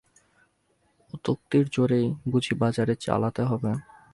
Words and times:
অত্যুক্তির 1.13 1.65
জোরেই 1.71 2.07
বুঝি 2.29 2.53
বাজারে 2.55 2.93
চালাতে 2.95 3.41
হবে? 3.43 3.71